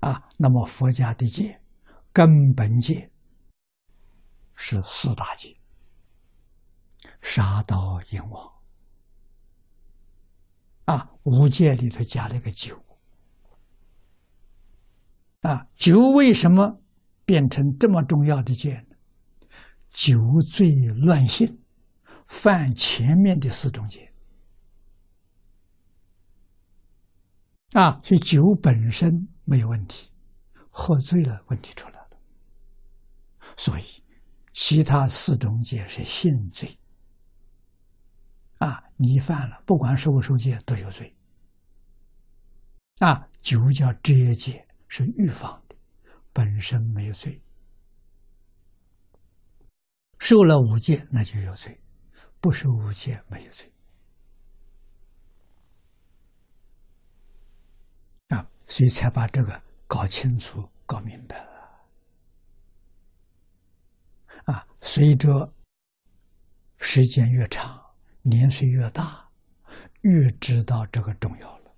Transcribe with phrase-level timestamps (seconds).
[0.00, 1.60] 啊，那么佛家的戒，
[2.12, 3.10] 根本戒
[4.54, 5.56] 是四大戒：
[7.22, 8.52] 杀盗淫妄。
[10.86, 12.82] 啊，五戒里头加了一个酒。
[15.42, 16.80] 啊，酒为什么
[17.24, 18.96] 变成这么重要的戒呢？
[19.90, 21.62] 酒醉乱性，
[22.26, 24.12] 犯前面的四种戒。
[27.72, 30.08] 啊，所以酒本身没有问题，
[30.70, 32.10] 喝醉了问题出来了。
[33.56, 33.82] 所以
[34.52, 36.78] 其他四种戒是性罪。
[38.58, 41.16] 啊，你犯了，不管受不受戒都有罪。
[43.00, 45.74] 啊，酒叫遮戒，是预防的，
[46.32, 47.42] 本身没有罪。
[50.20, 51.82] 受了五戒那就有罪，
[52.40, 53.72] 不受五戒没有罪。
[58.28, 61.50] 啊，所以才把这个搞清楚、搞明白了。
[64.44, 65.52] 啊，随着
[66.78, 67.84] 时间越长，
[68.22, 69.28] 年岁越大，
[70.02, 71.74] 越知道这个重要了。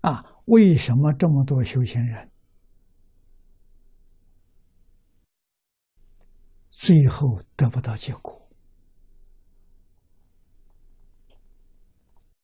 [0.00, 2.28] 啊，为什么这么多修行人
[6.70, 8.50] 最后得不到结果？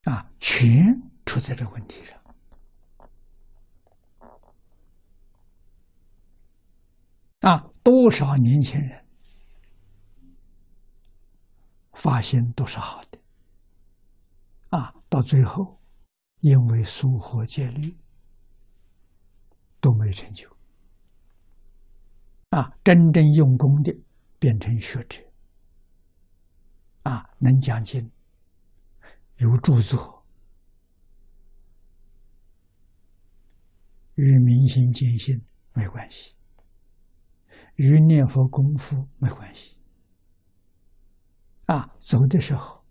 [0.05, 0.85] 啊，全
[1.25, 2.17] 出在这个问题上。
[7.41, 9.07] 啊，多少年轻人
[11.93, 13.19] 发心都是好的，
[14.71, 15.81] 啊，到最后
[16.41, 17.97] 因为疏忽戒律
[19.81, 20.51] 都没成就，
[22.51, 23.97] 啊，真正用功的
[24.41, 25.23] 变成学者，
[27.05, 28.11] 啊，能讲经，
[29.37, 30.27] 有著作，
[34.17, 35.41] 与明心见性
[35.73, 36.36] 没关系。
[37.77, 39.77] 与念佛功夫没关系，
[41.67, 42.83] 啊，走的时候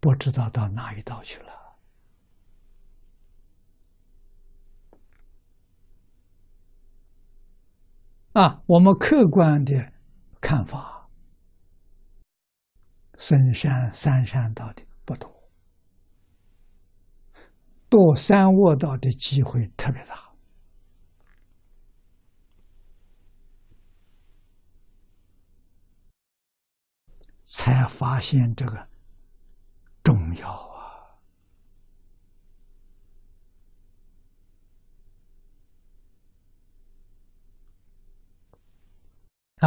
[0.00, 1.52] 不知道到哪一道去了，
[8.32, 9.92] 啊，我们客观的
[10.40, 11.08] 看法，
[13.18, 15.28] 深山三山道的不多，
[17.90, 20.31] 堕三卧道的机会特别大。
[27.54, 28.88] 才发现这个
[30.02, 31.20] 重要啊！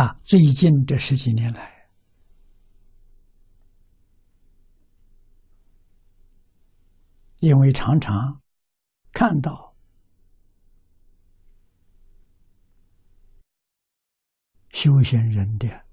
[0.02, 1.88] 啊，最近这十几年来，
[7.38, 8.42] 因为常常
[9.12, 9.76] 看到
[14.72, 15.86] 修行人的。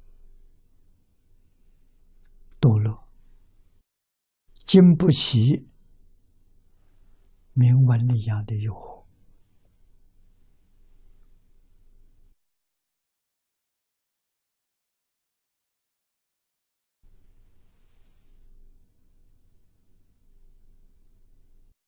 [2.63, 3.09] 堕落，
[4.73, 5.69] 经不起
[7.53, 9.05] 铭文一样的诱惑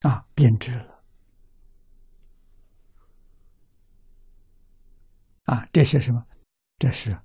[0.01, 1.03] 啊，变质了
[5.45, 5.67] 啊！
[5.73, 6.27] 这是什么？
[6.79, 7.19] 这是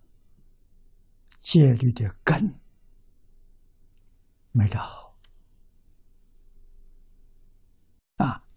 [1.41, 2.57] 戒律的根。
[4.53, 5.08] 没找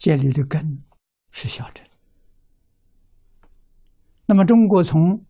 [0.03, 0.33] 建立！
[0.33, 0.83] 的根
[1.31, 1.87] 是小乘。
[4.27, 5.25] 那么，中国从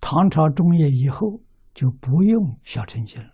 [0.00, 1.38] 唐朝中叶以后
[1.74, 3.30] 就不用小乘经了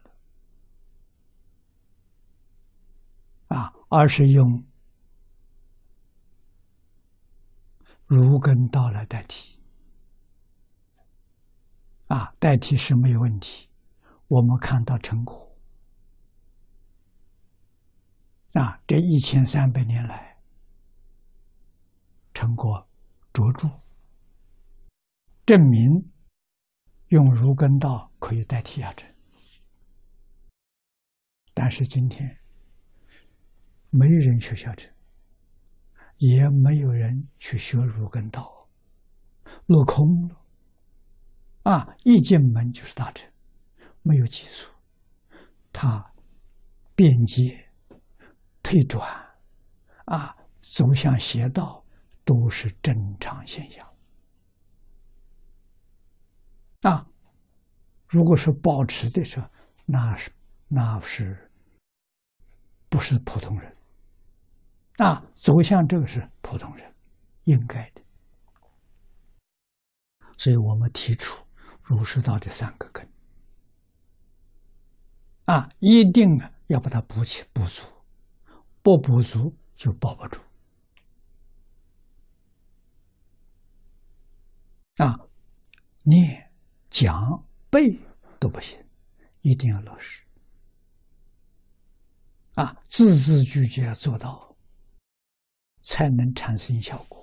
[3.47, 4.65] 啊，而是用
[8.07, 9.57] 儒根道来代替
[12.09, 13.69] 啊，代替是没有问题。
[14.27, 15.42] 我们看到成果。
[18.53, 20.37] 啊，这一千三百年来，
[22.35, 22.87] 成果
[23.33, 23.67] 卓著，
[25.47, 26.13] 证明
[27.09, 29.11] 用儒根道可以代替下乘。
[31.55, 32.39] 但是今天
[33.89, 34.93] 没人学下乘，
[36.19, 38.69] 也没有人去学儒根道，
[39.65, 40.37] 落空了。
[41.63, 43.31] 啊，一进门就是大乘，
[44.03, 44.71] 没有基础，
[45.73, 46.13] 他
[46.95, 47.62] 便捷。
[48.73, 49.07] 退转，
[50.07, 51.85] 啊，走向邪道，
[52.25, 53.87] 都是正常现象。
[56.81, 57.07] 啊，
[58.09, 59.47] 如果是保持的时候，
[59.85, 60.31] 那是
[60.69, 61.51] 那是
[62.89, 63.77] 不是普通人？
[64.97, 66.95] 啊，走向这个是普通人
[67.45, 68.01] 应该的。
[70.39, 71.39] 所以我们提出
[71.83, 73.07] 儒释道的三个根，
[75.45, 77.83] 啊，一定啊要把它补起补足，
[78.83, 80.41] 不补足就保不住。
[84.97, 85.17] 啊，
[86.03, 86.53] 念、
[86.91, 87.99] 讲、背
[88.39, 88.79] 都不行，
[89.41, 90.23] 一定要落实。
[92.55, 94.55] 啊，字字句句要做到，
[95.81, 97.22] 才能产生效果。